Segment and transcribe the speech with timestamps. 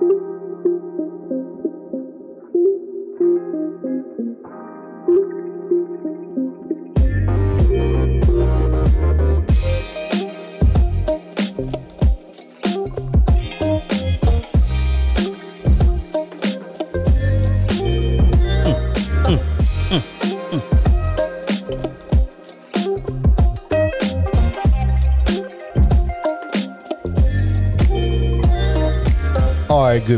[0.00, 0.24] right,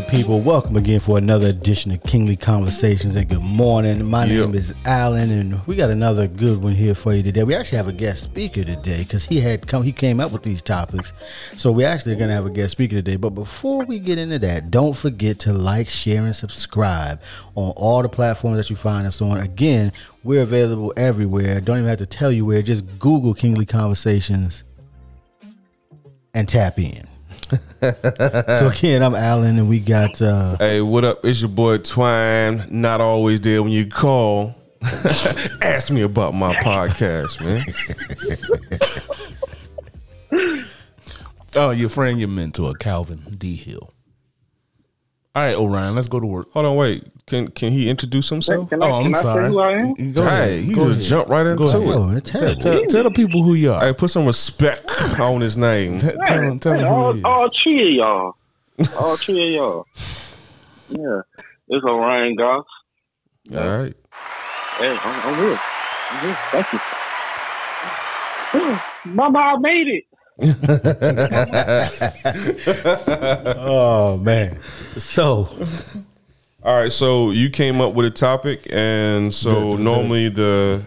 [0.00, 0.42] good people.
[0.42, 3.16] Welcome again for another edition of Kingly Conversations.
[3.16, 4.04] And good morning.
[4.04, 7.44] My name is Alan, and we got another good one here for you today.
[7.44, 9.82] We actually have a guest speaker today because he had come.
[9.84, 11.14] He came up with these topics,
[11.56, 13.16] so we actually are going to have a guest speaker today.
[13.16, 17.22] But before we get into that, don't forget to like, share, and subscribe
[17.54, 19.38] on all the platforms that you find us on.
[19.38, 19.92] Again,
[20.22, 21.58] we're available everywhere.
[21.62, 22.60] Don't even have to tell you where.
[22.60, 24.62] Just Google Kingly Conversations
[26.34, 27.08] and tap in.
[28.58, 30.20] so again, I'm Alan, and we got.
[30.20, 31.24] uh Hey, what up?
[31.24, 32.64] It's your boy Twine.
[32.70, 34.54] Not always there when you call.
[35.62, 37.64] Ask me about my podcast, man.
[41.56, 43.56] oh, your friend, your mentor, Calvin D.
[43.56, 43.92] Hill.
[45.36, 46.50] All right, Orion, let's go to work.
[46.52, 47.04] Hold on, wait.
[47.26, 48.70] Can can he introduce himself?
[48.70, 49.52] Can I, oh, I'm sorry.
[49.52, 51.10] Go hey, he go just ahead.
[51.10, 51.74] jump right into it.
[51.74, 53.84] Oh, tell, tell, tell, the people who you are.
[53.84, 55.98] Hey, put some respect on his name.
[55.98, 58.34] T- tell him, tell him all, all three of y'all.
[58.96, 59.86] All three of y'all.
[60.88, 61.20] Yeah,
[61.68, 62.64] it's Orion Goss.
[63.52, 63.94] All right.
[64.78, 65.60] Hey, I'm, I'm here.
[66.12, 66.38] I'm here.
[66.50, 66.80] Thank you.
[69.12, 70.04] Mama, I made it.
[73.56, 74.60] oh man.
[74.98, 75.48] So
[76.62, 80.82] all right, so you came up with a topic and so good, normally the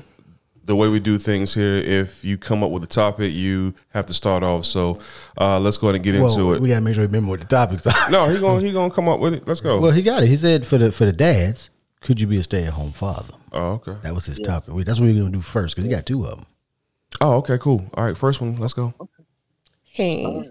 [0.66, 4.06] the way we do things here, if you come up with a topic, you have
[4.06, 4.66] to start off.
[4.66, 5.00] So
[5.39, 6.61] uh, let's go ahead and get well, into it.
[6.61, 8.11] We gotta make sure we remember what the topics are.
[8.11, 9.47] no, he gonna he gonna come up with it.
[9.47, 9.80] Let's go.
[9.80, 10.28] Well, he got it.
[10.28, 11.69] He said for the for the dads,
[12.02, 13.34] could you be a stay at home father?
[13.53, 13.95] Oh, okay.
[14.03, 14.47] That was his yeah.
[14.47, 14.86] topic.
[14.86, 16.45] That's what we're gonna do first because he got two of them.
[17.22, 17.85] Oh, okay, cool.
[17.95, 18.57] All right, first one.
[18.57, 18.94] Let's go.
[19.91, 20.47] Hey.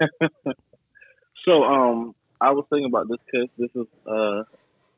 [1.44, 4.42] so, um, I was thinking about this because this is uh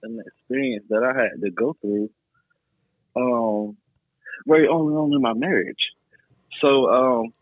[0.02, 2.10] an experience that I had to go through.
[3.16, 3.76] Um,
[4.46, 5.92] very early on in my marriage.
[6.60, 7.32] So, um,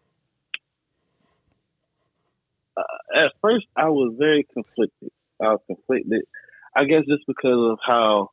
[2.76, 5.10] uh, at first I was very conflicted.
[5.40, 6.22] I was conflicted.
[6.74, 8.30] I guess just because of how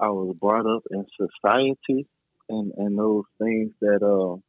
[0.00, 2.06] I was brought up in society
[2.48, 4.40] and and those things that uh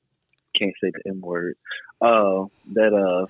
[0.57, 1.57] can't say the M word,
[2.01, 3.27] uh, that uh,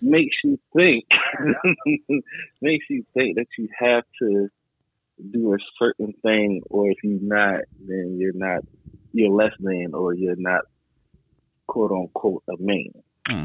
[0.00, 1.06] makes you think,
[2.60, 4.48] makes you think that you have to
[5.30, 8.64] do a certain thing, or if you're not, then you're not,
[9.12, 10.62] you're less than, or you're not,
[11.66, 12.92] quote unquote, a man.
[13.26, 13.44] Hmm.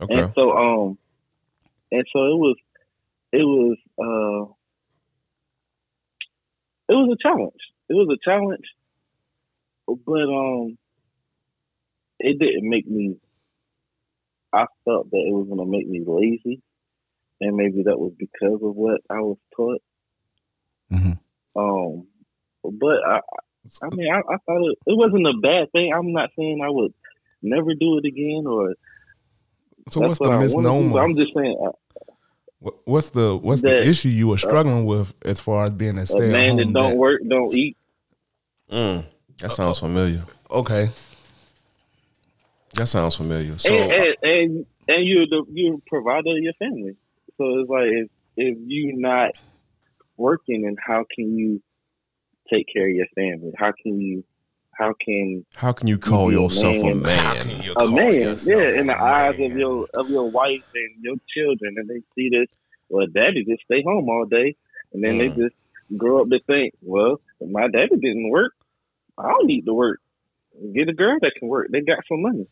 [0.00, 0.14] Okay.
[0.14, 0.98] And so, um,
[1.90, 2.56] and so it was,
[3.32, 4.52] it was, uh,
[6.88, 7.60] it was a challenge.
[7.88, 8.64] It was a challenge,
[9.86, 10.78] but um,
[12.22, 13.16] it didn't make me.
[14.52, 16.62] I felt that it was going to make me lazy,
[17.40, 19.82] and maybe that was because of what I was taught.
[20.92, 21.12] Mm-hmm.
[21.58, 22.06] Um,
[22.64, 23.20] but I,
[23.82, 25.92] I mean, I, I thought it, it wasn't a bad thing.
[25.92, 26.92] I'm not saying I would
[27.42, 28.74] never do it again, or
[29.88, 30.00] so.
[30.00, 31.02] What's the misnomer?
[31.02, 31.56] I'm just saying.
[31.64, 31.70] I,
[32.84, 35.98] What's the what's that, the issue you were struggling uh, with as far as being
[35.98, 36.96] a stay at a man that don't dad?
[36.96, 37.76] work, don't eat.
[38.70, 39.04] Mm,
[39.38, 40.22] that sounds familiar.
[40.48, 40.90] Okay,
[42.74, 43.58] that sounds familiar.
[43.58, 46.96] So, and and, and, and you're the you're provider of your family.
[47.38, 49.32] So it's like if if you're not
[50.16, 51.62] working, and how can you
[52.50, 53.52] take care of your family?
[53.56, 54.24] How can you
[54.72, 57.46] how can how can you call you yourself a man?
[57.76, 61.88] A man, yeah, in the eyes of your of your wife and your children, and
[61.88, 62.48] they see this.
[62.88, 64.56] Well, daddy just stay home all day,
[64.92, 65.18] and then mm.
[65.18, 65.54] they just
[65.96, 68.52] grow up to think, well, if my daddy didn't work,
[69.16, 70.00] I don't need to work.
[70.74, 71.68] Get a girl that can work.
[71.70, 72.46] They got some money.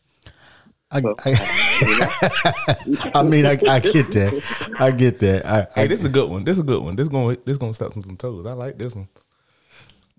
[0.91, 4.75] I, I, I, mean, I, I, get that.
[4.77, 5.45] I get that.
[5.45, 6.43] I, hey, this is a good one.
[6.43, 6.97] This is a good one.
[6.97, 8.45] This going this gonna step some toes.
[8.45, 9.07] I like this one.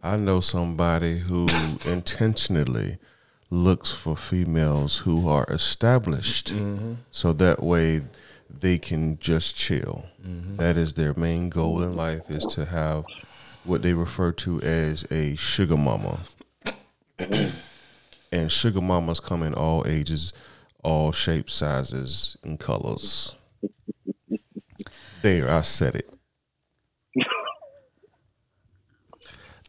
[0.02, 1.46] I know somebody who
[1.86, 2.96] intentionally
[3.50, 6.94] looks for females who are established, mm-hmm.
[7.10, 8.00] so that way
[8.48, 10.06] they can just chill.
[10.26, 10.56] Mm-hmm.
[10.56, 13.04] That is their main goal in life is to have
[13.64, 16.20] what they refer to as a sugar mama.
[18.32, 20.32] and sugar mamas come in all ages
[20.82, 23.36] all shapes, sizes, and colors.
[25.22, 26.08] there, I said it.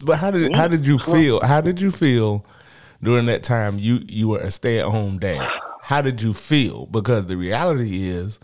[0.04, 1.40] but how did how did you feel?
[1.44, 2.46] How did you feel
[3.02, 3.80] during that time?
[3.80, 5.48] You you were a stay at home dad.
[5.82, 6.86] How did you feel?
[6.88, 8.40] Because the reality is,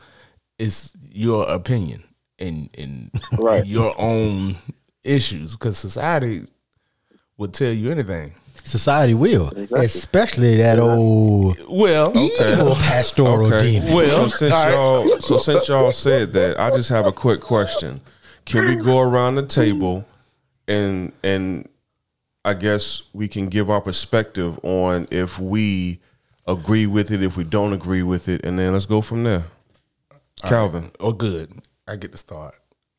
[0.57, 2.03] it's your opinion
[2.37, 3.65] and and Right.
[3.65, 4.55] your own
[5.03, 6.45] issues because society
[7.37, 8.33] would tell you anything.
[8.69, 9.85] Society will, Exactly.
[9.85, 13.79] especially that old Well, evil pastoral Okay.
[13.79, 13.93] demon.
[13.93, 14.71] Well, so since all right.
[14.73, 18.01] y'all so since y'all said that, I just have a quick question.
[18.45, 20.05] Can we go around the table
[20.67, 21.67] and and
[22.45, 25.99] I guess we can give our perspective on if we
[26.47, 29.43] agree with it, if we don't agree with it, and then let's go from there.
[30.45, 30.91] Calvin.
[30.99, 31.51] oh, good.
[31.87, 32.55] I get to start.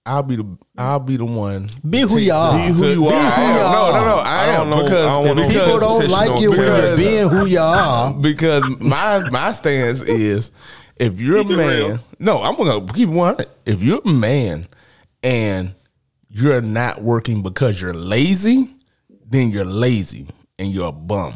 [0.07, 1.69] I'll be the I'll be the one.
[1.89, 2.53] Be who you are.
[2.57, 3.13] Be who you to- are.
[3.13, 3.55] I am.
[3.55, 4.17] No, no, no.
[4.19, 6.59] I, I am don't know- because I don't because- People don't like on you when
[6.61, 8.15] you're because- being who you are.
[8.15, 10.51] because my my stance is
[10.97, 13.37] if you're a Keep it man, no, I'm gonna keep one.
[13.67, 14.69] If you're a man
[15.23, 15.75] and
[16.31, 18.75] you're not working because you're lazy,
[19.29, 21.35] then you're lazy and you're a bum.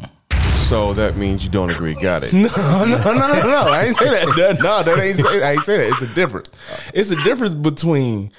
[0.57, 1.93] So that means you don't agree.
[1.93, 2.33] Got it.
[2.33, 2.47] No,
[2.85, 3.71] no, no, no, no.
[3.71, 4.27] I ain't say that.
[4.35, 5.43] No, no, that ain't say.
[5.43, 5.87] I ain't say that.
[5.91, 6.49] It's a difference.
[6.93, 8.31] It's a difference between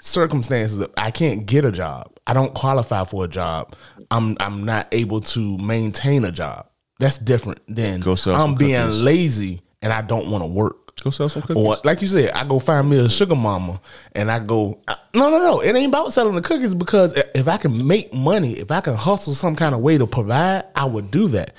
[0.00, 0.80] circumstances.
[0.80, 2.10] Of, I can't get a job.
[2.26, 3.74] I don't qualify for a job.
[4.10, 6.66] I'm I'm not able to maintain a job.
[6.98, 9.02] That's different than Go sell I'm being cookies.
[9.02, 10.76] lazy and I don't want to work.
[11.02, 11.56] Go sell some cookies.
[11.56, 13.80] Or like you said, I go find me a sugar mama
[14.14, 14.80] and I go.
[14.86, 15.60] I- no, no, no.
[15.60, 18.94] It ain't about selling the cookies because if I can make money, if I can
[18.94, 21.54] hustle some kind of way to provide, I would do that.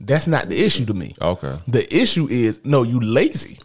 [0.00, 1.14] That's not the issue to me.
[1.20, 1.54] Okay.
[1.68, 3.58] The issue is no, you lazy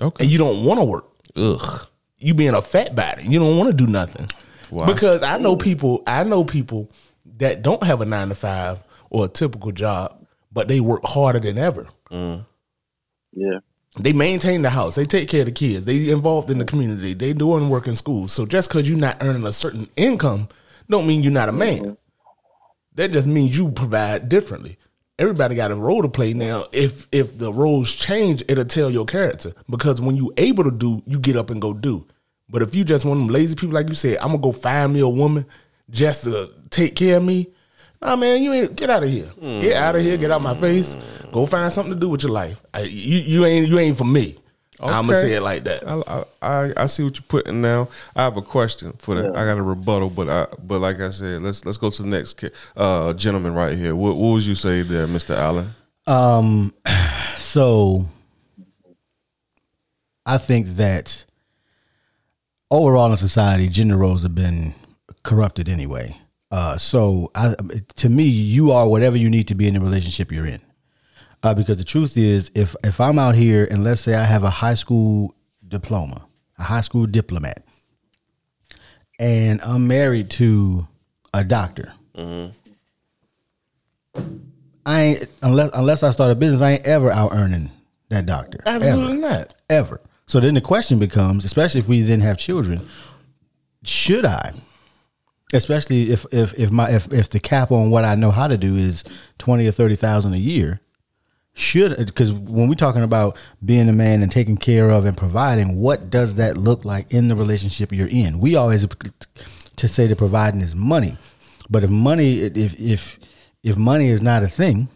[0.00, 0.24] Okay.
[0.24, 1.04] and you don't want to work.
[1.36, 1.86] Ugh.
[2.22, 3.24] You being a fat body.
[3.24, 4.28] You don't want to do nothing.
[4.70, 6.02] Well, because I know people.
[6.06, 6.90] I know people
[7.38, 8.80] that don't have a nine to five
[9.10, 11.88] or a typical job, but they work harder than ever.
[12.10, 13.58] Yeah.
[13.98, 14.94] They maintain the house.
[14.94, 15.84] They take care of the kids.
[15.84, 17.12] They involved in the community.
[17.12, 18.28] They doing work in school.
[18.28, 20.48] So just because you're not earning a certain income,
[20.88, 21.78] don't mean you're not a man.
[21.78, 21.92] Mm-hmm.
[22.94, 24.78] That just means you provide differently.
[25.22, 26.64] Everybody got a role to play now.
[26.72, 29.52] If if the roles change, it'll tell your character.
[29.70, 32.04] Because when you able to do, you get up and go do.
[32.48, 34.50] But if you just one of them lazy people, like you said, I'm gonna go
[34.50, 35.46] find me a woman
[35.90, 37.46] just to take care of me.
[38.02, 39.30] Nah, man, you ain't get out of here.
[39.40, 40.16] Get out of here.
[40.16, 40.96] Get out my face.
[41.30, 42.60] Go find something to do with your life.
[42.74, 44.38] I, you you ain't you ain't for me.
[44.88, 45.86] I'm gonna say it like that.
[45.86, 47.88] I, I I I see what you're putting now.
[48.16, 49.36] I have a question for that.
[49.36, 52.08] I got a rebuttal, but I but like I said, let's let's go to the
[52.08, 52.42] next
[52.76, 53.94] uh, gentleman right here.
[53.94, 55.70] What, what would you say there, Mister Alan?
[56.06, 56.74] Um,
[57.36, 58.06] so
[60.26, 61.24] I think that
[62.70, 64.74] overall in society, gender roles have been
[65.22, 66.16] corrupted anyway.
[66.50, 67.54] Uh, so I,
[67.96, 70.60] to me, you are whatever you need to be in the relationship you're in.
[71.42, 74.44] Uh, because the truth is, if if I'm out here and let's say I have
[74.44, 75.34] a high school
[75.66, 76.26] diploma,
[76.58, 77.64] a high school diplomat,
[79.18, 80.86] and I'm married to
[81.34, 81.94] a doctor,
[84.86, 87.70] I ain't unless unless I start a business, I ain't ever out earning
[88.08, 88.60] that doctor.
[88.64, 89.54] Absolutely ever, not.
[89.68, 90.00] ever.
[90.26, 92.86] So then the question becomes, especially if we then have children,
[93.82, 94.54] should I?
[95.52, 98.56] Especially if if if my if, if the cap on what I know how to
[98.56, 99.02] do is
[99.38, 100.80] twenty or thirty thousand a year,
[101.54, 105.76] should because when we're talking about being a man and taking care of and providing,
[105.76, 108.38] what does that look like in the relationship you're in?
[108.38, 108.86] We always
[109.76, 111.16] to say that providing is money,
[111.68, 113.18] but if money if if
[113.62, 114.88] if money is not a thing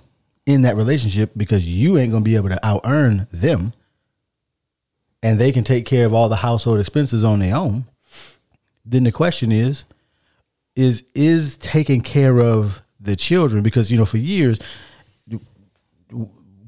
[0.47, 3.75] in that relationship because you ain't gonna be able to out earn them,
[5.23, 7.85] and they can take care of all the household expenses on their own,
[8.85, 9.85] then the question is
[10.75, 14.59] is is taking care of the children because you know for years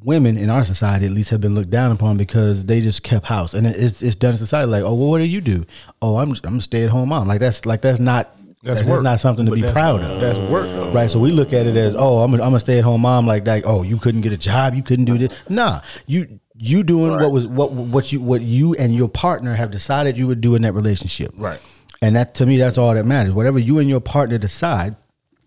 [0.04, 3.26] women in our society at least have been looked down upon because they just kept
[3.26, 3.54] house.
[3.54, 5.64] And it's, it's done in society like oh well what do you do?
[6.00, 7.26] Oh i'm i'm a stay-at-home mom.
[7.26, 9.02] Like that's like that's not that's, work.
[9.02, 10.20] not something to But be proud of.
[10.20, 10.90] That's work though.
[10.90, 13.44] right so we look at it as oh i'm a, I'm a stay-at-home mom like
[13.44, 15.32] that oh you couldn't get a job you couldn't do this.
[15.48, 19.70] Nah you you doing what was what what you what you and your partner have
[19.70, 21.32] decided you would do in that relationship.
[21.36, 21.60] Right.
[22.02, 23.32] and that to me that's all that matters.
[23.32, 24.96] Whatever you and your partner decide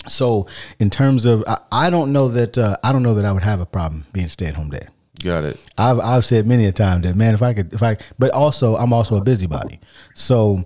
[0.08, 0.48] so
[0.80, 3.44] in terms of i, I don't know that uh, i don't know that i would
[3.44, 4.90] have a problem being stay-at-home dad
[5.24, 5.64] Got it.
[5.78, 8.76] I've I've said many a time that man, if I could, if I, but also
[8.76, 9.80] I'm also a busybody,
[10.16, 10.66] so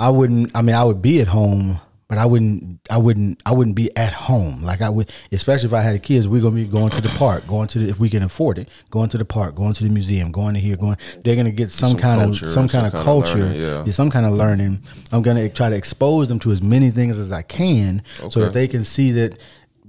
[0.00, 0.56] I wouldn't.
[0.56, 2.80] I mean, I would be at home, but I wouldn't.
[2.90, 3.40] I wouldn't.
[3.46, 6.26] I wouldn't be at home like I would, especially if I had kids.
[6.26, 8.68] We're gonna be going to the park, going to the if we can afford it,
[8.90, 10.96] going to the park, going to the museum, going to here, going.
[11.22, 13.92] They're gonna get some, Some kind culture, of some some kind of culture, learning, yeah.
[13.92, 14.82] some kind of learning.
[15.12, 18.52] I'm gonna try to expose them to as many things as I can, so that
[18.54, 19.38] they can see that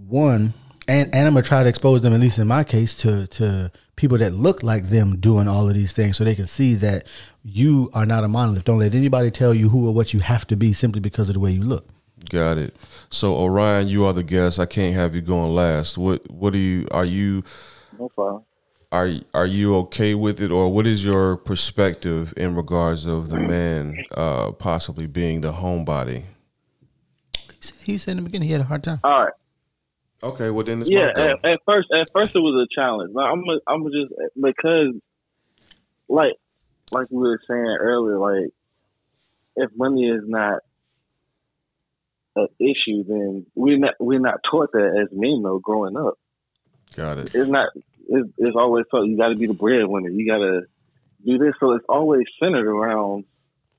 [0.07, 0.53] one
[0.87, 3.71] and and I'm gonna try to expose them at least in my case to to
[3.95, 7.07] people that look like them doing all of these things so they can see that
[7.43, 8.63] you are not a monolith.
[8.63, 11.33] Don't let anybody tell you who or what you have to be simply because of
[11.33, 11.87] the way you look.
[12.29, 12.75] Got it.
[13.09, 14.59] So Orion, you are the guest.
[14.59, 15.97] I can't have you going last.
[15.97, 17.43] What what do you are you
[17.99, 18.43] No problem.
[18.91, 23.39] are are you okay with it, or what is your perspective in regards of the
[23.39, 26.23] man uh, possibly being the homebody?
[27.33, 28.99] He said, he said in the beginning he had a hard time.
[29.03, 29.33] All right.
[30.23, 31.09] Okay, well then it's yeah.
[31.15, 33.11] At, at first, at first it was a challenge.
[33.13, 34.93] But I'm, a, I'm a just because,
[36.07, 36.33] like,
[36.91, 38.51] like we were saying earlier, like,
[39.55, 40.59] if money is not
[42.35, 46.15] an issue, then we're not we're not taught that as men though growing up.
[46.95, 47.35] Got it.
[47.35, 47.69] It's not.
[48.07, 50.09] It's, it's always taught you got to be the breadwinner.
[50.09, 50.61] You got to
[51.25, 51.53] do this.
[51.59, 53.25] So it's always centered around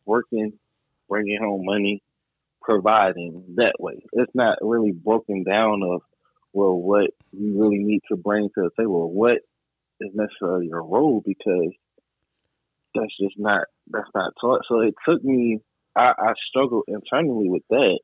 [0.05, 0.55] working,
[1.09, 2.03] bringing home money,
[2.63, 4.05] providing that way.
[4.13, 6.03] It's not really broken down of
[6.53, 9.13] well what you really need to bring to the table.
[9.13, 9.39] What
[10.01, 11.73] is necessarily your role because
[12.95, 14.63] that's just not that's not taught.
[14.69, 15.61] So it took me.
[15.95, 17.99] I, I struggled internally with that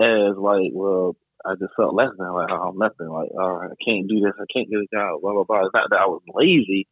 [0.00, 3.08] as like, well, I just felt less than like, oh, I'm nothing.
[3.08, 4.32] Like, oh, I can't do this.
[4.40, 5.20] I can't get a job.
[5.20, 5.64] Blah blah blah.
[5.66, 6.88] It's not that I was lazy.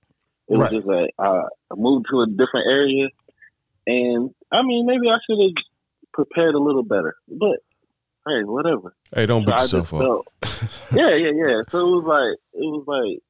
[0.49, 0.71] It Right.
[0.73, 3.09] was just like uh, I moved to a different area,
[3.87, 5.65] and I mean, maybe I should have
[6.13, 7.17] prepared a little better.
[7.29, 7.59] But
[8.27, 8.95] hey, whatever.
[9.15, 10.01] Hey, don't So beat yourself up.
[10.01, 10.29] felt,
[10.95, 11.61] yeah, yeah, yeah.
[11.71, 13.23] So it was like it was like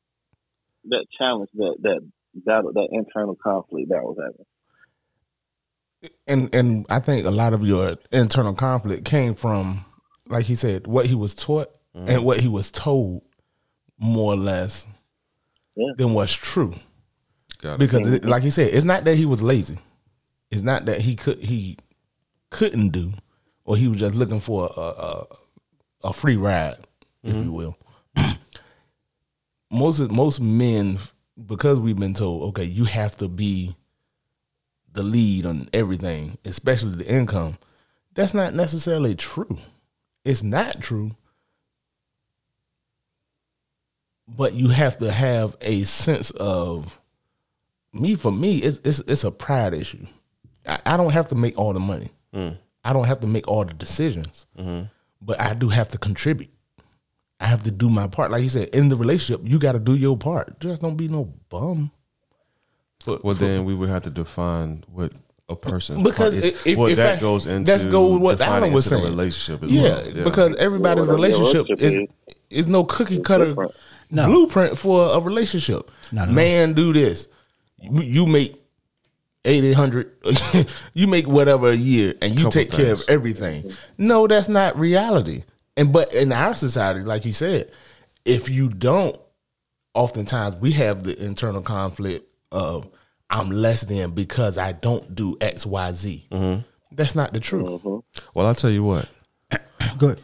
[0.90, 2.00] that challenge, that that
[2.34, 4.44] battle, that internal conflict that I was having.
[6.26, 9.84] And and I think a lot of your internal conflict came from,
[10.28, 12.08] like he said, what he was taught mm-hmm.
[12.08, 13.22] and what he was told,
[13.98, 14.86] more or less,
[15.76, 15.92] Yeah.
[15.96, 16.74] than what's true.
[17.78, 18.30] Because, it, mm-hmm.
[18.30, 19.78] like he said, it's not that he was lazy.
[20.50, 21.78] It's not that he could he
[22.50, 23.14] couldn't do,
[23.64, 25.26] or he was just looking for a a,
[26.04, 26.76] a free ride,
[27.22, 27.52] if you mm-hmm.
[27.52, 27.78] will.
[29.70, 30.98] most most men,
[31.46, 33.74] because we've been told, okay, you have to be
[34.94, 37.58] the lead on everything, especially the income.
[38.14, 39.58] That's not necessarily true.
[40.24, 41.16] It's not true.
[44.26, 46.98] But you have to have a sense of
[47.92, 48.14] me.
[48.14, 50.06] For me, it's it's, it's a pride issue.
[50.66, 52.10] I, I don't have to make all the money.
[52.32, 52.56] Mm.
[52.84, 54.46] I don't have to make all the decisions.
[54.58, 54.86] Mm-hmm.
[55.20, 56.50] But I do have to contribute.
[57.40, 58.30] I have to do my part.
[58.30, 60.60] Like you said, in the relationship, you got to do your part.
[60.60, 61.90] Just don't be no bum.
[63.04, 65.12] But Well, then we would have to define what
[65.48, 66.44] a person Because is.
[66.46, 68.86] if- if- well, if that I- goes into that's go with what defining Alan was
[68.86, 69.04] saying.
[69.04, 69.82] relationship as yeah,
[70.14, 70.24] well.
[70.24, 72.08] because everybody's Yeah, whatever your relationship relationship
[72.50, 73.54] is is no cookie cutter.
[74.10, 74.26] No.
[74.26, 75.90] blueprint for a relationship.
[76.12, 76.34] Not at all.
[76.34, 77.28] Man, do this.
[77.80, 78.62] You, you make
[79.44, 80.12] eight hundred.
[80.94, 83.72] you make whatever a year, and you Couple take care of everything.
[83.98, 85.42] No, that's not reality.
[85.76, 87.70] And but in our society, like you said,
[88.24, 89.16] if you don't,
[89.94, 92.86] oftentimes we have the internal conflict of
[93.34, 96.26] I'm less than because I don't do X, Y, Z.
[96.30, 96.60] Mm-hmm.
[96.92, 97.82] That's not the truth.
[97.84, 99.08] Well, I'll tell you what.
[99.98, 100.20] Go ahead.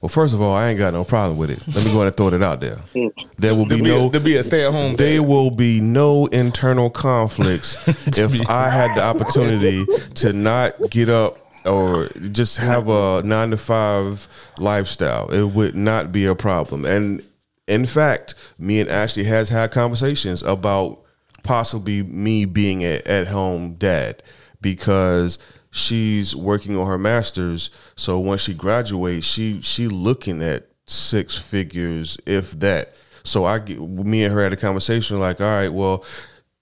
[0.00, 1.66] Well, first of all, I ain't got no problem with it.
[1.74, 2.78] Let me go ahead and throw it out there.
[3.38, 4.96] There will be be, no to be a stay at home.
[4.96, 7.76] there will be no internal conflicts
[8.06, 13.56] if I had the opportunity to not get up or just have a nine to
[13.56, 14.28] five
[14.58, 15.30] lifestyle.
[15.30, 16.84] It would not be a problem.
[16.84, 17.22] And
[17.66, 21.03] in fact, me and Ashley has had conversations about
[21.44, 24.22] possibly me being at, at home dad
[24.60, 25.38] because
[25.70, 27.70] she's working on her masters.
[27.94, 32.94] So when she graduates, she she looking at six figures, if that.
[33.22, 36.04] So I me and her had a conversation like, all right, well,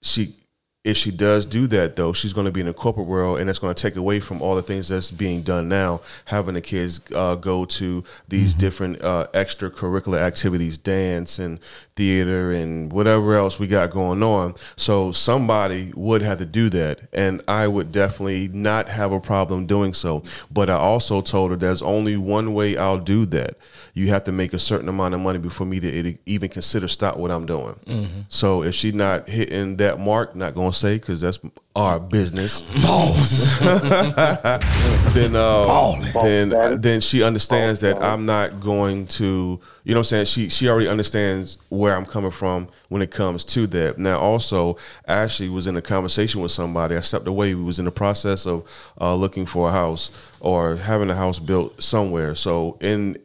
[0.02, 0.36] she
[0.84, 3.48] if she does do that though, she's going to be in the corporate world, and
[3.48, 6.00] that's going to take away from all the things that's being done now.
[6.26, 11.60] Having the kids uh, go to these different uh, extracurricular activities, dance and
[11.94, 14.54] theater and whatever else we got going on.
[14.74, 19.66] So somebody would have to do that, and I would definitely not have a problem
[19.66, 20.24] doing so.
[20.50, 23.56] But I also told her there's only one way I'll do that.
[23.94, 27.18] You have to make a certain amount of money before me to even consider stop
[27.18, 28.24] what I'm doing.
[28.28, 31.38] So if she's not hitting that mark, not gonna say because that's
[31.74, 33.58] our business, boss.
[35.14, 39.60] then uh, then then she understands that I'm not going to.
[39.84, 40.24] You know what I'm saying?
[40.26, 43.98] She she already understands where I'm coming from when it comes to that.
[43.98, 46.96] Now also, Ashley was in a conversation with somebody.
[46.96, 47.54] I stepped away.
[47.54, 48.66] We was in the process of
[49.00, 52.34] uh, looking for a house or having a house built somewhere.
[52.34, 53.18] So in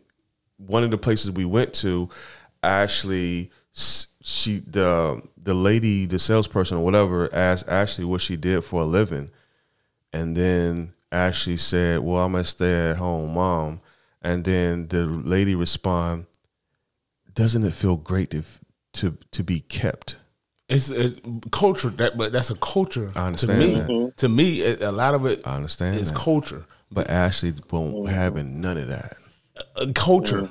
[0.57, 2.09] one of the places we went to,
[2.63, 8.81] Ashley, she the the lady, the salesperson or whatever, asked Ashley what she did for
[8.81, 9.29] a living,
[10.11, 13.81] and then Ashley said, "Well, I'm a stay at home mom,"
[14.21, 16.25] and then the lady respond,
[17.33, 18.43] "Doesn't it feel great to
[18.93, 20.17] to to be kept?"
[20.69, 21.15] It's a
[21.51, 23.11] culture that, but that's a culture.
[23.15, 23.87] I understand mm-hmm.
[23.87, 24.17] to me, that.
[24.17, 26.19] to me, a lot of it I understand is that.
[26.19, 26.65] culture.
[26.91, 28.05] But Ashley won't mm-hmm.
[28.07, 29.17] having none of that.
[29.75, 30.49] Uh, culture.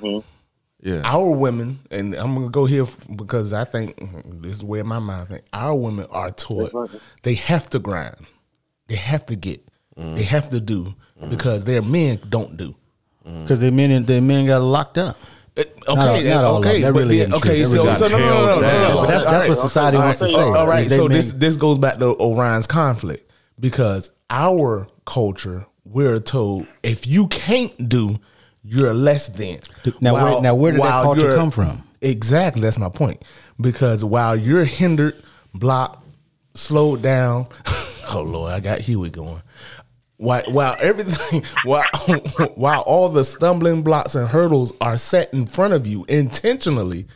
[0.81, 1.01] Yeah.
[1.03, 2.85] Our women, and I'm gonna go here
[3.15, 5.43] because I think mm, this is where my mind think.
[5.51, 6.71] Our women are taught
[7.23, 8.15] they have to grind,
[8.87, 10.93] they have to get, they have to do
[11.29, 12.75] because their men don't do.
[13.25, 15.17] Because their men, their men got locked up.
[15.57, 16.81] It- Not okay, all- not all okay.
[16.81, 17.61] That really then- okay.
[17.63, 19.97] That So, really so no, no, no, no, no, no, But that's- that's what society
[19.97, 20.35] wants to say.
[20.35, 26.19] All right, so men- this this goes back to Orion's conflict because our culture we're
[26.19, 28.19] told if you can't do,
[28.67, 29.59] you're less than.
[30.01, 31.83] Now, where- now where did that culture come from?
[32.01, 33.23] Exactly, that's my point.
[33.59, 35.15] Because while you're hindered,
[35.53, 36.05] blocked,
[36.53, 37.47] slowed down,
[38.13, 39.41] oh Lord, I got Huey going.
[40.17, 41.83] While, while everything, while
[42.55, 47.07] while all the stumbling blocks and hurdles are set in front of you intentionally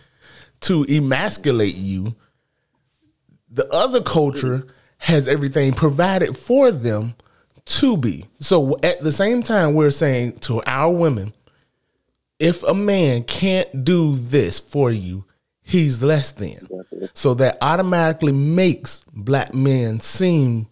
[0.61, 2.15] to emasculate you,
[3.49, 4.67] the other culture
[4.99, 7.15] has everything provided for them
[7.65, 8.25] to be.
[8.39, 11.33] So at the same time, we're saying to our women,
[12.41, 15.25] if a man can't do this for you,
[15.61, 16.57] he's less than.
[17.13, 20.67] So that automatically makes black men seem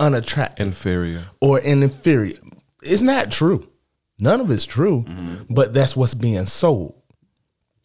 [0.00, 1.22] unattractive Inferior.
[1.40, 2.38] or an inferior.
[2.82, 3.68] It's not true.
[4.18, 5.54] None of it's true, mm-hmm.
[5.54, 6.94] but that's what's being sold.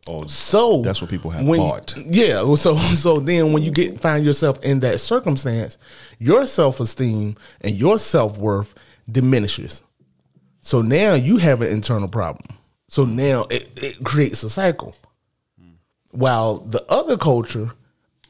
[0.07, 1.95] Oh, So That's what people have when- bought.
[1.97, 2.55] Yeah.
[2.55, 5.77] So so then when you get find yourself in that circumstance,
[6.17, 8.73] your self esteem and your self worth
[9.11, 9.83] diminishes.
[10.61, 12.56] So now you have an internal problem.
[12.87, 14.95] So now it, it creates a cycle.
[16.11, 17.71] While the other culture,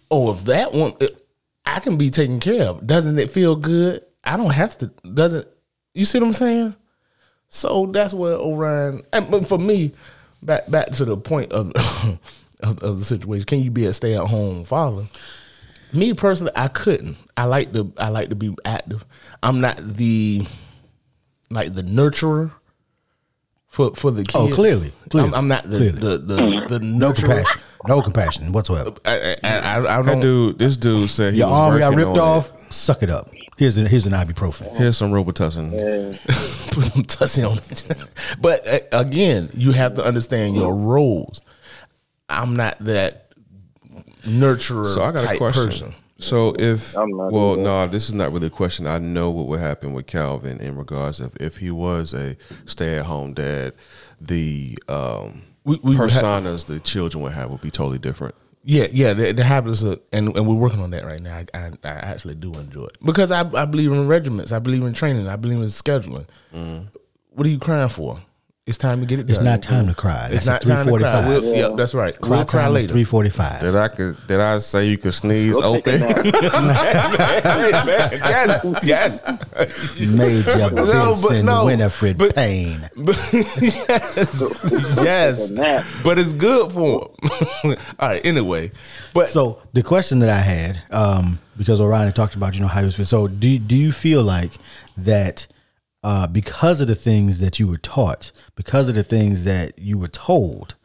[0.10, 1.26] oh, if that one, it,
[1.66, 2.88] I can be taken care of.
[2.88, 4.04] Doesn't it feel good?
[4.24, 4.88] I don't have to.
[5.14, 5.48] Doesn't
[5.94, 6.76] you see what I'm saying?
[7.50, 9.04] So that's where Orion.
[9.14, 9.94] And but for me,
[10.42, 11.72] back back to the point of
[12.62, 13.46] of, of the situation.
[13.46, 15.06] Can you be a stay at home father?
[15.94, 17.18] Me personally, I couldn't.
[17.38, 17.94] I like to.
[17.98, 19.06] I like to be active.
[19.42, 20.46] I'm not the
[21.50, 22.52] like the nurturer
[23.78, 24.36] for for the kids.
[24.36, 26.00] Oh, clearly, clearly, I'm, I'm not the clearly.
[26.00, 27.62] the the, the No compassion.
[27.88, 28.94] No compassion whatsoever.
[29.06, 30.20] I, I, I, I don't.
[30.20, 32.74] dude, this dude said he Your was arm got ripped on off.
[32.74, 33.30] Suck it up.
[33.56, 34.76] Here's a, here's an ibuprofen.
[34.76, 36.20] Here's some Robitussin.
[36.72, 37.84] put some tussie on it.
[38.42, 41.42] but uh, again, you have to understand your roles.
[42.30, 43.32] I'm not that
[44.24, 45.66] nurturer So I got type a question.
[45.66, 45.96] person.
[46.20, 47.62] So if I'm not well, either.
[47.64, 48.88] no, this is not really a question.
[48.88, 53.34] I know what would happen with Calvin in regards of if he was a stay-at-home
[53.36, 53.74] dad,
[54.20, 58.34] the um, We- we would ha- personas the children would have would be totally different.
[58.64, 61.38] Yeah, yeah, the, the habits, are, and and we're working on that right now.
[61.38, 64.52] I, I, I actually do enjoy it because I, I believe in regiments.
[64.52, 65.28] I believe in training.
[65.30, 66.26] I believe in scheduling.
[67.32, 68.20] What are you crying for?
[68.68, 69.32] It's time to get it done.
[69.34, 70.26] It's not time to cry.
[70.30, 71.28] It's That's not at time to cry.
[71.30, 72.20] We'll, Yep, that's right.
[72.20, 72.88] Cry we'll cry later.
[72.90, 73.62] 345.
[73.62, 76.26] Did I could did I say you could sneeze Go take open?
[76.26, 78.12] a nap.
[78.12, 79.24] yes, yes.
[80.00, 82.90] Major No, but Benson no, Winifred but- Payne.
[83.88, 86.02] yes, yes.
[86.04, 87.12] But it's good for
[87.64, 87.78] him.
[88.00, 88.26] All right.
[88.26, 88.72] Anyway,
[89.14, 92.82] but So the question that I had, um, because Orion talked about, you know, how
[92.82, 93.08] he was feeling.
[93.08, 94.52] So do do you feel like
[94.98, 95.48] that
[96.04, 99.98] uh, because of the things that you were taught, because of the things that you
[99.98, 100.76] were told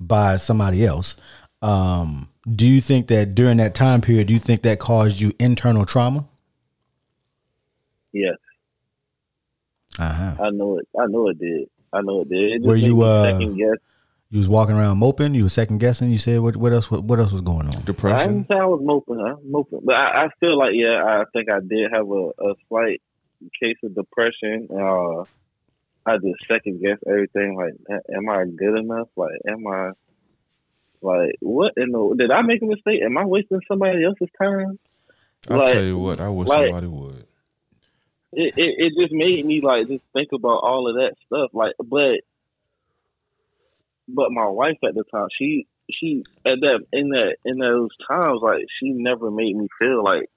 [0.00, 1.16] by somebody else,
[1.62, 5.32] um, do you think that during that time period, do you think that caused you
[5.38, 6.26] internal trauma?
[8.12, 8.36] Yes,
[9.98, 10.36] Uh huh.
[10.44, 10.88] I know it.
[10.98, 11.68] I know it did.
[11.92, 12.40] I know it did.
[12.52, 13.76] It just Were you, uh, second guess?
[14.30, 15.34] You was walking around moping.
[15.34, 16.10] You were second guessing.
[16.10, 16.56] You said what?
[16.56, 16.90] What else?
[16.90, 17.76] What, what else was going on?
[17.76, 18.32] I Depression.
[18.34, 19.20] didn't say I was moping.
[19.20, 22.28] I was moping, but I, I feel like yeah, I think I did have a,
[22.50, 23.00] a slight
[23.60, 24.68] case of depression.
[24.70, 25.24] Uh,
[26.06, 27.56] I just second guess everything.
[27.56, 27.74] Like,
[28.14, 29.08] am I good enough?
[29.16, 29.90] Like, am I
[31.02, 32.14] like what in the?
[32.18, 33.02] Did I make a mistake?
[33.04, 34.78] Am I wasting somebody else's time?
[35.48, 37.24] I'll Like- tell you what, I wish like- somebody would.
[38.32, 41.50] it, it, it just made me like just think about all of that stuff.
[41.52, 42.20] Like, but
[44.08, 48.40] but my wife at the time, she she at that in that in those times,
[48.42, 50.28] like she never made me feel like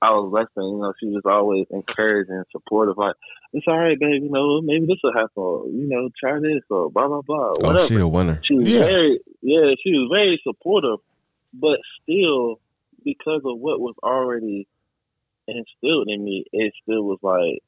[0.00, 0.64] I was less than.
[0.64, 2.96] You know, she was always encouraging and supportive.
[2.96, 3.14] Like,
[3.52, 4.22] it's all right, babe.
[4.22, 5.30] You know, maybe this will happen.
[5.36, 7.52] Or, you know, try this or blah blah blah.
[7.54, 7.86] Oh, Whatever.
[7.86, 8.40] she a winner.
[8.44, 8.84] She was Yeah.
[8.84, 11.00] very, yeah, she was very supportive,
[11.52, 12.60] but still,
[13.04, 14.68] because of what was already
[15.48, 17.62] instilled in me, it still was like,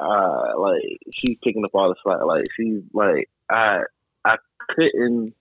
[0.00, 0.82] uh, like
[1.14, 2.18] she's picking up all the slack.
[2.24, 3.80] Like she's like, I,
[4.24, 4.36] I
[4.74, 5.34] couldn't,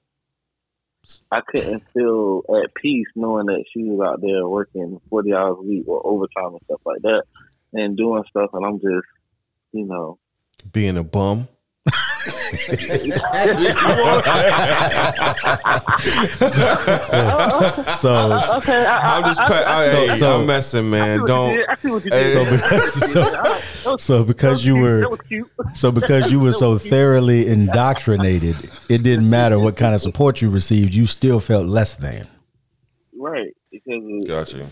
[1.31, 5.63] I couldn't feel at peace knowing that she was out there working forty hours a
[5.63, 7.23] week or overtime and stuff like that,
[7.73, 9.07] and doing stuff, and I'm just,
[9.71, 10.19] you know,
[10.71, 11.47] Being a bum.
[17.97, 21.21] So okay, I, I'm just, I, pa- I, So- hey, so- I'm messing, man.
[21.21, 21.69] I see what you Don't.
[21.69, 23.11] I see what you so because,
[23.83, 25.49] so, so because you were That was cute.
[25.73, 28.55] so because you were so thoroughly indoctrinated,
[28.89, 30.93] it didn't matter what kind of support you received.
[30.93, 32.27] You still felt less than.
[33.17, 34.65] right because of, Got you.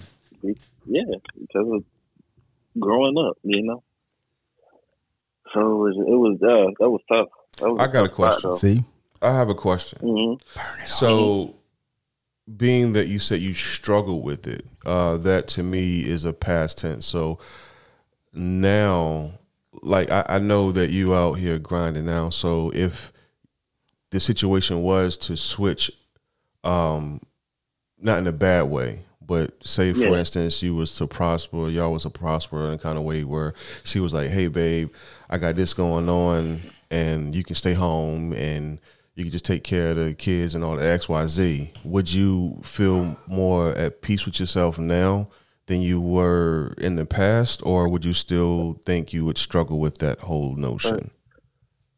[0.86, 1.02] yeah
[1.39, 1.84] because of
[2.80, 3.84] growing up, you know.
[5.54, 7.28] So it was it was uh, that was tough.
[7.58, 8.56] That was I got a tough question.
[8.56, 8.84] See,
[9.22, 10.00] I have a question.
[10.02, 10.34] hmm
[10.86, 11.56] So,
[12.58, 16.78] being that you said you struggle with it, uh, that to me is a past
[16.78, 17.06] tense.
[17.06, 17.39] So
[18.34, 19.32] now,
[19.82, 22.30] like I, I know that you out here grinding now.
[22.30, 23.12] So if
[24.12, 25.91] the situation was to switch,
[26.63, 27.20] um,
[27.98, 30.20] not in a bad way, but say for Yeah.
[30.20, 33.54] instance you was to prosper, y'all was to prosper in a kind of way where
[33.84, 34.91] she was like, "Hey, babe,
[35.30, 38.80] I got this going on, and you can stay home and."
[39.17, 41.71] You can just take care of the kids and all the X, Y, Z.
[41.86, 45.30] Would you feel more at peace with yourself now
[45.67, 50.00] than you were in the past, or would you still think you would struggle with
[50.00, 51.12] that whole notion?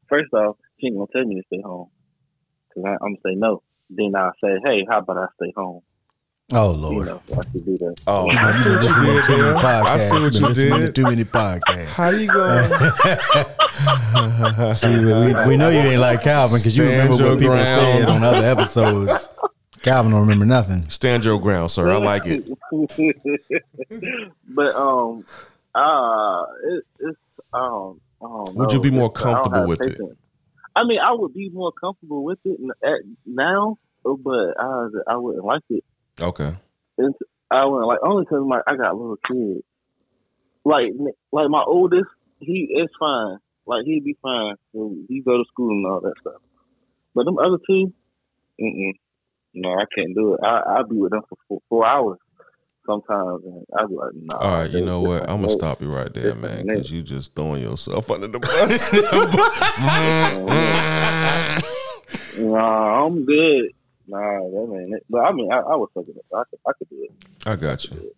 [0.08, 1.90] First off, she ain't gonna tell me to stay home
[2.70, 3.64] because I'm gonna say no.
[3.90, 5.82] Then I say, hey, how about I stay home?
[6.54, 7.96] Oh You lord, know, I should do that.
[8.08, 9.58] Oh, You've I see what you to did too many there.
[9.58, 10.96] I see what you did.
[10.96, 11.86] Too many podcasts.
[11.88, 12.70] How you going?
[14.76, 18.00] See, we, we know you ain't like Calvin because you remember what people ground.
[18.00, 19.28] said on other episodes.
[19.84, 20.90] Calvin don't remember nothing.
[20.90, 21.90] Stand your ground, sir.
[21.92, 22.48] I like it.
[24.50, 25.24] but um,
[25.76, 27.20] uh, it, it's
[27.54, 30.00] um, Would you be more It's- I don't comfortable have with it?
[30.76, 35.46] I mean, I would be more comfortable with it at now, but I I wouldn't
[35.46, 35.84] like it.
[36.20, 36.56] Okay.
[36.98, 37.18] It's,
[37.50, 39.64] I wouldn't like only because my I got little kids.
[40.66, 40.92] Like
[41.32, 43.38] like my oldest, he is fine.
[43.66, 44.56] Like he'd be fine.
[44.74, 46.42] So he go to school and all that stuff.
[47.16, 47.94] But them other two,
[48.62, 48.94] mm-mm.
[49.54, 50.40] no, I can't do it.
[50.44, 52.20] I I'd be with them for four, four hours
[52.86, 54.36] sometimes, and I'd be like, nah.
[54.38, 54.72] All right.
[54.72, 55.30] You know what?
[55.30, 58.94] I'm gonna stop you right there, man, because you just throwing yourself under the bus.
[62.38, 63.72] Nah, I'm good.
[64.08, 65.06] Nah, that ain't it.
[65.10, 66.26] But I mean, I, I would fuck it up.
[66.34, 67.12] I could, I could do it.
[67.46, 68.14] I got you.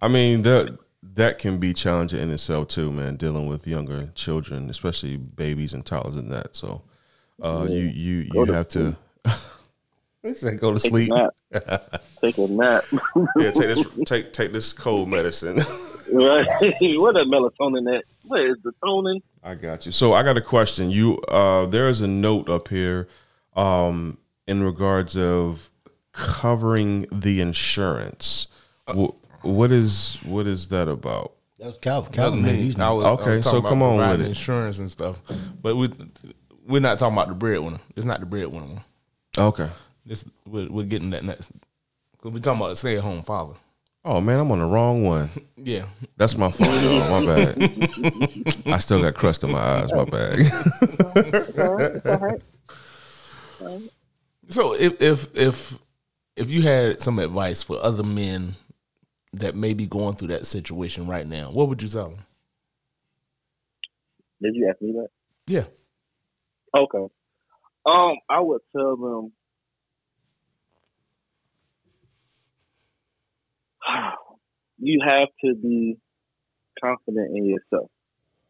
[0.00, 0.78] I mean that
[1.14, 3.16] that can be challenging in itself too, man.
[3.16, 6.56] Dealing with younger children, especially babies and toddlers and that.
[6.56, 6.82] So,
[7.42, 8.96] uh, you you you Go to have to.
[10.58, 11.30] "Go to Take sleep." a.
[12.20, 12.84] Take a nap.
[13.36, 15.56] Yeah, take this take take this cold medicine.
[16.12, 16.46] right?
[16.80, 18.04] Where that melatonin at?
[18.24, 19.20] Where is the tonin?
[19.42, 19.92] I got you.
[19.92, 20.90] So I got a question.
[20.90, 23.08] You uh there is a note up here
[23.54, 25.70] um in regards of
[26.12, 28.48] covering the insurance.
[28.86, 31.32] Uh, Wh- what is what is that about?
[31.58, 32.10] That was Calvin.
[32.12, 32.62] That's Calvin, man, me.
[32.62, 34.28] he's I was, I was Okay, so come on with it.
[34.28, 35.20] Insurance and stuff,
[35.62, 35.90] but we
[36.66, 37.78] we're not talking about the breadwinner.
[37.96, 38.84] It's not the breadwinner one.
[39.36, 39.68] Okay.
[40.06, 41.50] This we're, we're getting that next.
[42.22, 43.54] Cause we're talking about a stay at home father.
[44.04, 45.30] Oh man, I'm on the wrong one.
[45.56, 45.86] Yeah,
[46.18, 47.22] That's my fault, y'all.
[47.22, 48.62] My bad.
[48.66, 49.90] I still got crust in my eyes.
[49.94, 50.38] My bad.
[54.48, 55.78] So if if if
[56.36, 58.56] if you had some advice for other men
[59.32, 62.18] that may be going through that situation right now, what would you tell them?
[64.42, 65.08] Did you ask me that?
[65.46, 65.64] Yeah,
[66.74, 67.06] Okay.
[67.86, 69.32] Um, I would tell them.
[74.76, 75.96] You have to be
[76.82, 77.90] confident in yourself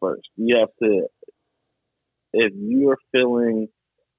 [0.01, 0.27] first.
[0.35, 1.07] You have to,
[2.33, 3.69] if you're feeling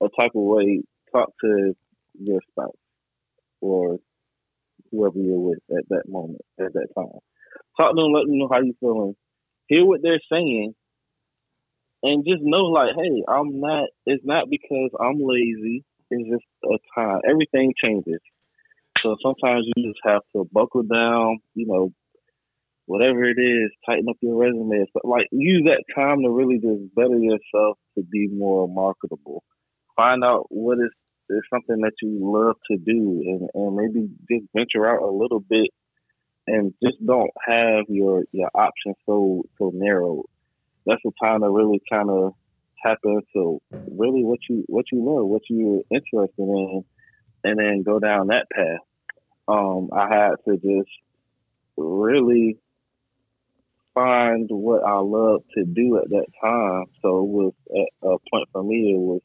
[0.00, 0.82] a type of way,
[1.16, 1.74] talk to
[2.18, 2.74] your spouse
[3.60, 3.98] or
[4.90, 7.18] whoever you're with at that moment, at that time.
[7.76, 9.14] Talk to them, let them know how you're feeling.
[9.68, 10.74] Hear what they're saying,
[12.02, 16.78] and just know like hey i'm not it's not because i'm lazy it's just a
[16.94, 18.20] time everything changes
[19.02, 21.92] so sometimes you just have to buckle down you know
[22.86, 26.94] whatever it is tighten up your resume but like use that time to really just
[26.94, 29.42] better yourself to be more marketable
[29.96, 30.92] find out what is
[31.30, 35.40] is something that you love to do and, and maybe just venture out a little
[35.40, 35.70] bit
[36.46, 40.22] and just don't have your your options so so narrow
[40.86, 42.32] that's the time to really kind of
[42.82, 46.84] tap into really what you what you love, what you're interested in,
[47.44, 48.80] and then go down that path.
[49.48, 50.90] Um, I had to just
[51.76, 52.58] really
[53.94, 56.84] find what I love to do at that time.
[57.02, 58.92] So it was at a point for me.
[58.94, 59.22] It was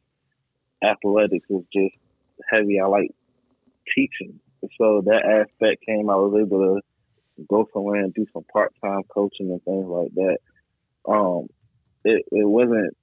[0.84, 1.96] athletics was just
[2.52, 2.80] heavy.
[2.80, 3.12] I like
[3.96, 4.40] teaching,
[4.78, 6.10] so that aspect came.
[6.10, 6.82] I was able to
[7.50, 10.38] go somewhere and do some part time coaching and things like that
[11.08, 11.48] um,
[12.06, 12.96] it, it wasn't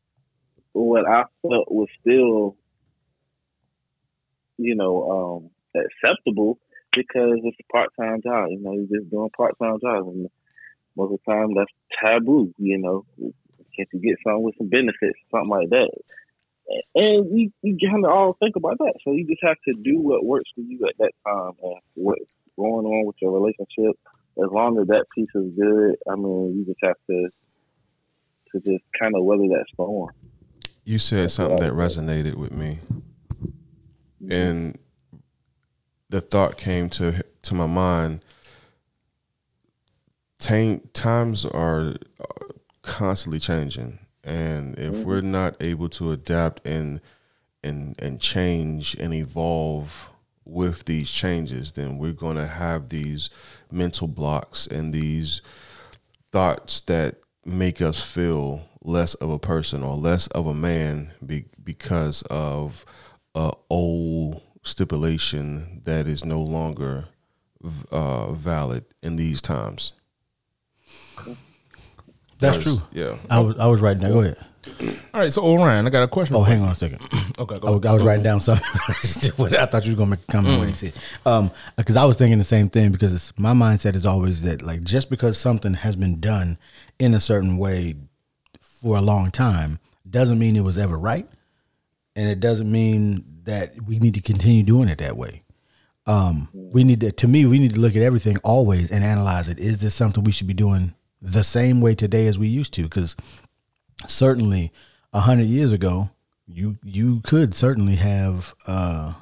[0.72, 2.56] what I felt was still,
[4.56, 6.58] you know, um, acceptable
[6.94, 8.48] because it's a part time job.
[8.50, 10.28] You know, you're just doing part time jobs, and
[10.96, 12.52] most of the time that's taboo.
[12.58, 13.06] You know,
[13.76, 15.90] can't you get something with some benefits, something like that?
[16.94, 18.94] And you, you kind of all think about that.
[19.04, 22.34] So you just have to do what works for you at that time and what's
[22.56, 23.98] going on with your relationship.
[24.42, 27.28] As long as that piece is good, I mean, you just have to
[28.52, 30.10] to just kind of weather that storm.
[30.84, 32.78] You said something that resonated with me,
[34.22, 34.32] mm-hmm.
[34.32, 34.78] and
[36.08, 38.24] the thought came to to my mind.
[40.38, 42.46] times are uh,
[42.82, 45.04] constantly changing, and if mm-hmm.
[45.04, 47.00] we're not able to adapt and
[47.64, 50.10] and and change and evolve
[50.44, 53.30] with these changes, then we're going to have these
[53.70, 55.42] mental blocks and these
[56.30, 61.44] thoughts that make us feel less of a person or less of a man be,
[61.62, 62.84] because of
[63.34, 67.06] a old stipulation that is no longer
[67.90, 69.92] uh, valid in these times.
[72.38, 72.76] That's true.
[72.92, 74.12] Yeah, I was I was writing down.
[74.12, 74.36] Go ahead.
[75.14, 76.36] All right, so Orion, I got a question.
[76.36, 77.00] Oh, hang on a second.
[77.38, 78.66] okay, I was, I was writing down something.
[78.74, 80.58] I thought you were gonna make a comment mm.
[80.58, 80.92] when you said,
[81.24, 82.92] um, because I was thinking the same thing.
[82.92, 86.58] Because my mindset is always that, like, just because something has been done
[86.98, 87.96] in a certain way
[88.60, 91.28] for a long time doesn't mean it was ever right,
[92.14, 95.42] and it doesn't mean that we need to continue doing it that way.
[96.06, 99.48] Um, we need to, to me, we need to look at everything always and analyze
[99.48, 99.58] it.
[99.58, 102.82] Is this something we should be doing the same way today as we used to?
[102.84, 103.16] Because
[104.06, 104.72] certainly
[105.12, 106.10] a hundred years ago,
[106.46, 109.14] you you could certainly have, uh,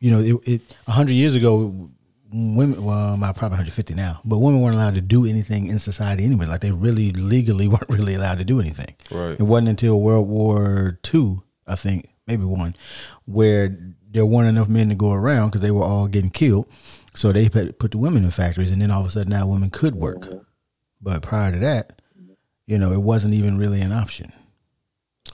[0.00, 1.90] you know, it a hundred years ago,
[2.32, 2.84] women.
[2.84, 6.46] Well, I'm probably 150 now, but women weren't allowed to do anything in society anyway.
[6.46, 8.94] Like they really legally weren't really allowed to do anything.
[9.10, 9.38] Right.
[9.38, 12.76] It wasn't until World War II, I think, maybe one,
[13.26, 13.76] where
[14.10, 16.66] there weren't enough men to go around because they were all getting killed.
[17.16, 19.70] So they put the women in factories, and then all of a sudden now women
[19.70, 20.46] could work.
[21.04, 22.00] But prior to that,
[22.66, 24.32] you know, it wasn't even really an option.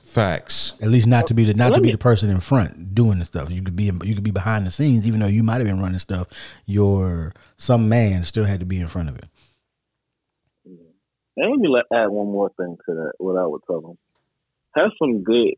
[0.02, 0.74] Facts.
[0.82, 3.24] At least not to be the not to be the person in front doing the
[3.24, 3.48] stuff.
[3.50, 5.80] You could be you could be behind the scenes, even though you might have been
[5.80, 6.26] running stuff.
[6.66, 9.26] Your some man still had to be in front of it.
[11.36, 13.12] And let me let, add one more thing to that.
[13.18, 13.98] What I would tell them:
[14.74, 15.54] have some good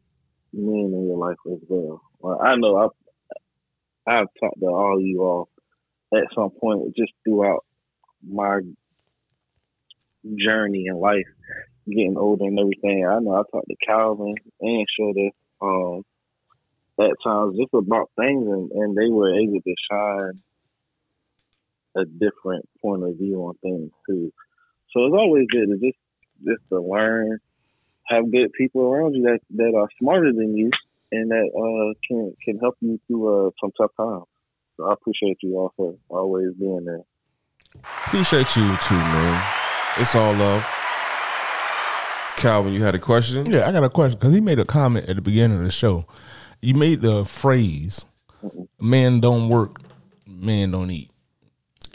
[0.52, 2.02] men in your life as well.
[2.18, 2.90] well I know I've
[4.06, 5.48] I've talked to all you all
[6.14, 7.64] at some point just throughout
[8.22, 8.60] my
[10.36, 11.26] journey in life,
[11.86, 13.06] getting older and everything.
[13.06, 15.30] I know I talked to Calvin and Shorter
[15.60, 16.04] um,
[17.00, 20.42] at times just about things, and, and they were able to shine
[21.96, 24.32] a different point of view on things too.
[24.92, 25.98] So it's always good to just
[26.44, 27.38] just to learn,
[28.08, 30.70] have good people around you that that are smarter than you
[31.12, 34.24] and that uh, can can help you through uh, some tough times.
[34.76, 37.02] So I appreciate you all for always being there.
[38.06, 39.61] Appreciate you too, man.
[39.98, 40.64] It's all love.
[42.36, 43.44] Calvin, you had a question?
[43.44, 45.70] Yeah, I got a question because he made a comment at the beginning of the
[45.70, 46.06] show.
[46.60, 48.06] You made the phrase
[48.80, 49.82] "man don't work,
[50.26, 51.10] man don't eat."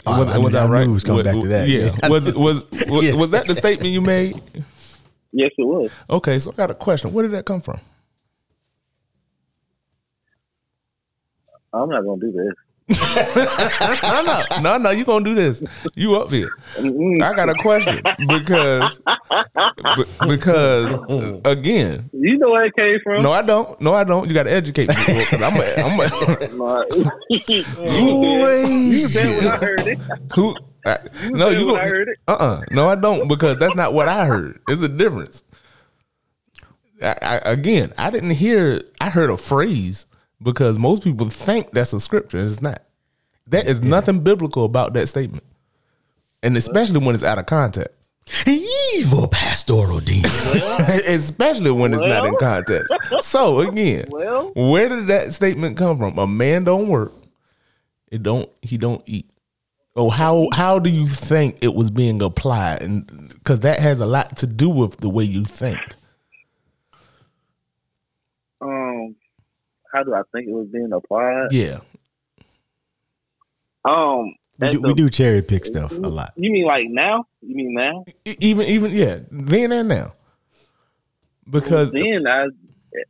[0.06, 0.88] Oh, was, I, was that right?
[0.88, 1.68] Was coming back to that.
[1.68, 1.96] Yeah.
[2.00, 2.08] yeah.
[2.08, 3.14] was was was, yeah.
[3.14, 4.40] was that the statement you made?
[5.32, 5.90] Yes, it was.
[6.08, 7.12] Okay, so I got a question.
[7.12, 7.80] Where did that come from?
[11.72, 12.54] I'm not gonna do this
[12.88, 14.90] no, no, no, no.
[14.90, 15.62] You gonna do this?
[15.94, 16.50] You up here?
[16.76, 19.00] I got a question because
[20.26, 20.94] because
[21.44, 23.22] again, you know where it came from.
[23.22, 23.78] No, I don't.
[23.80, 24.26] No, I don't.
[24.26, 24.94] You got to educate me.
[25.06, 25.56] Because I'm.
[25.56, 26.00] A, I'm.
[26.00, 26.04] A,
[28.68, 29.98] you said when I heard it.
[30.34, 30.56] Who?
[30.86, 31.76] I, you no, you.
[31.76, 32.18] I heard it.
[32.26, 32.32] Uh.
[32.32, 32.62] Uh-uh.
[32.70, 34.60] No, I don't because that's not what I heard.
[34.68, 35.42] It's a difference.
[37.02, 38.80] I, I, again, I didn't hear.
[39.00, 40.06] I heard a phrase
[40.42, 42.38] because most people think that's a scripture.
[42.38, 42.82] And it's not.
[43.48, 43.88] That is yeah.
[43.88, 45.44] nothing biblical about that statement,
[46.42, 47.94] and especially when it's out of context.
[48.46, 50.30] Evil pastoral demon,
[51.06, 52.92] especially when it's not in context.
[53.22, 56.18] So again, well, where did that statement come from?
[56.18, 57.12] A man don't work.
[58.10, 58.48] It don't.
[58.60, 59.30] He don't eat.
[59.96, 62.82] Oh, how how do you think it was being applied?
[62.82, 65.80] And because that has a lot to do with the way you think.
[69.92, 71.48] How do I think it was being applied?
[71.50, 71.80] Yeah.
[73.84, 76.32] Um, we do, the, we do, cherry pick stuff a lot.
[76.36, 77.24] You mean like now?
[77.40, 78.04] You mean now?
[78.24, 80.12] Even even yeah, then and now.
[81.48, 82.46] Because well, then I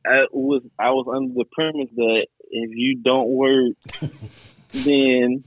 [0.06, 3.72] I was I was under the premise that if you don't work,
[4.72, 5.44] then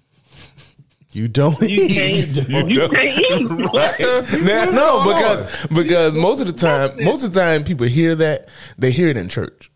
[1.12, 1.92] You don't You eat.
[1.94, 2.50] can't.
[2.70, 4.42] You, can't eat.
[4.44, 8.50] Now, no, because because most of the time, most of the time, people hear that
[8.78, 9.71] they hear it in church,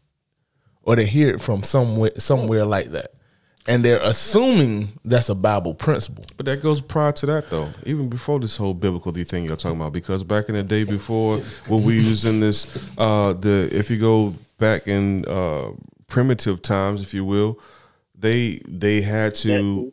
[0.86, 3.12] or they hear it from somewhere somewhere like that,
[3.68, 6.24] and they're assuming that's a Bible principle.
[6.38, 9.80] But that goes prior to that though, even before this whole biblical thing you're talking
[9.80, 9.94] about.
[9.94, 12.68] Because back in the day before, when we was in this,
[12.98, 15.72] uh, the if you go back in uh,
[16.08, 17.60] primitive times, if you will,
[18.18, 19.90] they they had to Yeah.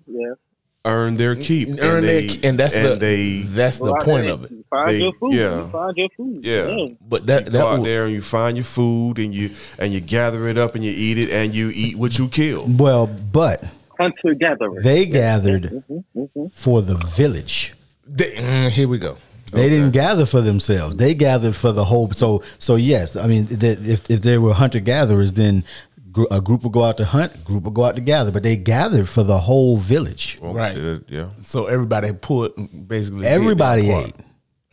[0.84, 3.92] Earn their keep, Earn and, their they, key- and that's and the they that's the
[3.92, 4.50] Go point of it.
[4.50, 5.34] and Find They- your food.
[5.34, 5.56] yeah.
[5.58, 6.44] You find your food.
[6.44, 6.86] Yeah.
[7.08, 9.50] But that you that go out would- there and you find your food and you
[9.78, 12.64] and you gather it up and you eat it and you eat what you kill.
[12.66, 13.62] Well, but
[13.98, 14.80] Hunter gatherer.
[14.82, 16.46] they gathered mm-hmm, mm-hmm, mm-hmm.
[16.54, 17.74] for the village.
[18.06, 19.16] they- mm, here we go.
[19.52, 20.96] They didn't gather for themselves.
[20.96, 22.10] They gathered for the whole.
[22.12, 25.91] So, so yes, I mean, that if if they were hunter gatherers, then gr-
[26.30, 28.30] a group would go out to hunt, a group would go out to gather.
[28.30, 30.38] But they gathered for the whole village.
[30.40, 30.76] Well, Right.
[30.76, 31.28] uh, yeah.
[31.40, 32.54] So everybody put
[32.88, 34.06] basically did their Everybody part.
[34.08, 34.14] ate.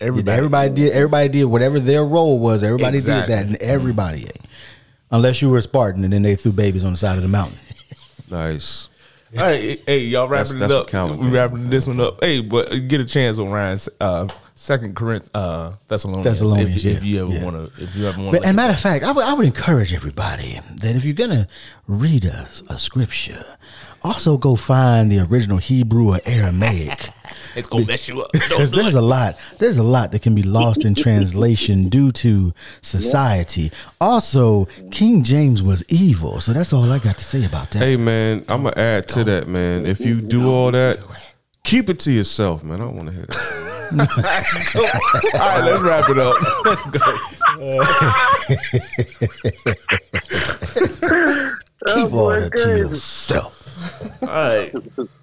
[0.01, 0.91] Everybody, Everybody did.
[0.93, 2.63] Everybody did whatever their role was.
[2.63, 3.35] Everybody Exactly.
[3.35, 4.41] did that, and everybody ate.
[5.11, 7.29] Unless you were a Spartan, and then they threw babies on the side of the
[7.29, 7.57] mountain.
[8.29, 8.89] Nice.
[9.35, 11.17] All right, hey, y'all wrapping that's it what up.
[11.17, 12.23] We wrapping this one up.
[12.23, 14.27] Hey, but get a chance on Ryan's uh,
[14.59, 16.25] second Corinth uh, Thessalonians.
[16.25, 17.43] Thessalonians, if, if you ever yeah.
[17.45, 18.47] want to, if you ever want But, to.
[18.47, 21.47] and matter of fact, I would, I would encourage everybody that if you're gonna
[21.87, 23.45] read a, a scripture,
[24.03, 27.09] also go find the original Hebrew or Aramaic.
[27.55, 28.31] It's gonna mess you up.
[28.31, 32.53] Because there's a lot, there's a lot that can be lost in translation due to
[32.81, 33.71] society.
[33.99, 37.79] Also, King James was evil, so that's all I got to say about that.
[37.79, 39.87] Hey man, I'm gonna add to that, man.
[39.87, 40.99] If you do all that,
[41.63, 42.79] keep it to yourself, man.
[42.81, 43.68] I don't want to hear that.
[43.91, 46.35] All right, let's wrap it up.
[46.65, 47.17] Let's go.
[51.95, 54.73] Keep all that to yourself All right.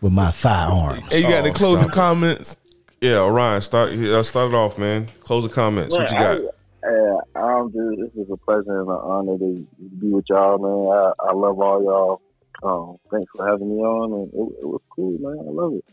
[0.00, 1.02] with my firearms.
[1.10, 2.56] Hey, you got any Oh, closing stop comments?
[3.00, 5.08] Yeah, Orion, start uh, start it off, man.
[5.20, 5.96] Closing comments.
[5.96, 6.40] What you got?
[6.40, 9.66] Uh, I'm just, this is a pleasure and an honor to
[10.00, 10.88] be with y'all, man.
[10.96, 12.20] I, I love all y'all.
[12.62, 15.38] Um, thanks for having me on, and it, it was cool, man.
[15.46, 15.84] I love it.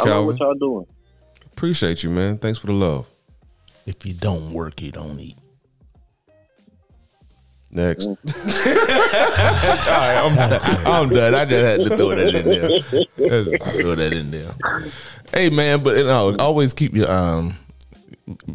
[0.00, 0.86] I love what y'all doing.
[1.58, 2.38] Appreciate you, man.
[2.38, 3.10] Thanks for the love.
[3.84, 5.36] If you don't work, you don't eat.
[7.72, 8.06] Next.
[8.06, 10.38] All right, I'm,
[10.86, 11.34] I'm done.
[11.34, 12.80] I just had to throw that in there.
[13.72, 14.52] Throw that in there.
[15.34, 17.56] Hey, man, but you know, always keep your um,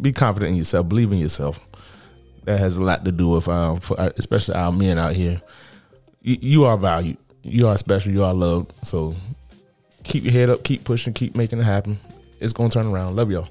[0.00, 0.88] be confident in yourself.
[0.88, 1.60] Believe in yourself.
[2.44, 5.42] That has a lot to do with um, for, especially our men out here.
[6.22, 7.18] You, you are valued.
[7.42, 8.12] You are special.
[8.12, 8.72] You are loved.
[8.82, 9.14] So
[10.04, 10.64] keep your head up.
[10.64, 11.12] Keep pushing.
[11.12, 11.98] Keep making it happen.
[12.40, 13.16] It's gonna turn around.
[13.16, 13.48] Love y'all.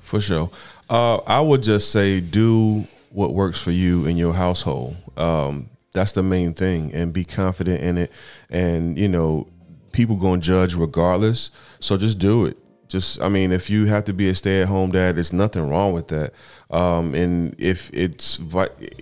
[0.00, 0.50] For sure.
[0.88, 4.96] Uh, I would just say do what works for you in your household.
[5.16, 8.10] Um, that's the main thing, and be confident in it.
[8.50, 9.48] And you know,
[9.92, 11.50] people gonna judge regardless.
[11.80, 12.56] So just do it.
[12.92, 16.08] Just, I mean, if you have to be a stay-at-home dad, there's nothing wrong with
[16.08, 16.34] that.
[16.70, 18.38] Um, and if it's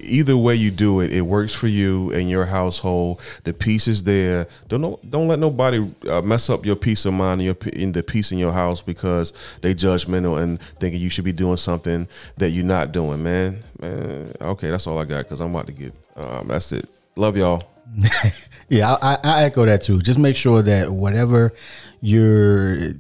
[0.00, 3.20] either way you do it, it works for you and your household.
[3.42, 4.46] The peace is there.
[4.68, 8.32] Don't don't let nobody uh, mess up your peace of mind your in the peace
[8.32, 12.64] in your house because they judgmental and thinking you should be doing something that you're
[12.64, 13.22] not doing.
[13.22, 14.32] Man, man.
[14.40, 15.92] Okay, that's all I got because I'm about to get.
[16.16, 16.88] Um, that's it.
[17.16, 17.64] Love y'all.
[18.70, 19.98] Yeah, I, I, echo that too.
[19.98, 21.52] Just make sure that whatever
[22.00, 22.92] your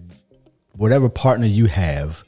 [0.80, 2.24] whatever partner you have,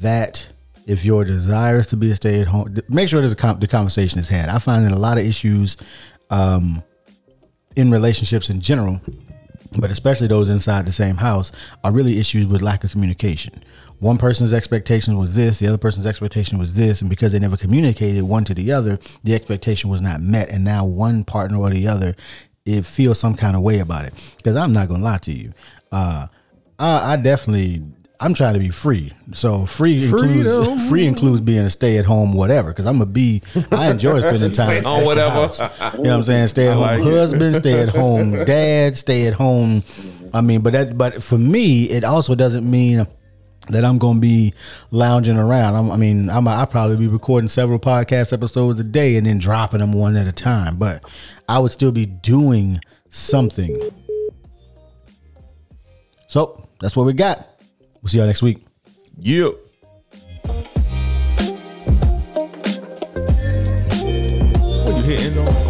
[0.00, 0.48] that
[0.86, 3.58] if your desire is to be a stay at home, make sure there's a com-
[3.58, 4.48] the conversation is had.
[4.48, 5.76] I find that a lot of issues
[6.30, 6.80] um,
[7.74, 9.00] in relationships in general,
[9.80, 11.50] but especially those inside the same house,
[11.82, 13.52] are really issues with lack of communication.
[13.98, 17.56] One person's expectation was this, the other person's expectation was this, and because they never
[17.56, 21.70] communicated one to the other, the expectation was not met, and now one partner or
[21.70, 22.14] the other
[22.64, 24.34] it feels some kind of way about it.
[24.36, 25.52] Because I'm not gonna lie to you,
[25.90, 26.28] uh,
[26.78, 27.82] I, I definitely
[28.18, 29.12] I'm trying to be free.
[29.32, 30.78] So free includes Freedom.
[30.88, 32.70] free includes being a stay at home whatever.
[32.70, 35.30] Because I'm gonna be I enjoy spending time home at the whatever.
[35.30, 35.58] house.
[35.60, 35.66] You
[36.04, 36.48] know what I'm saying?
[36.48, 37.04] Stay at home like it.
[37.04, 39.82] husband, stay at home dad, stay at home.
[40.32, 43.06] I mean, but that but for me, it also doesn't mean
[43.68, 44.54] that I'm gonna be
[44.90, 45.74] lounging around.
[45.74, 49.38] I'm, I mean, I'm I'll probably be recording several podcast episodes a day and then
[49.38, 50.76] dropping them one at a time.
[50.76, 51.04] But
[51.48, 53.78] I would still be doing something.
[56.28, 57.44] So that's what we got.
[58.00, 58.64] We'll see y'all next week.
[59.18, 59.48] Yeah.
[64.84, 65.65] What you hitting on?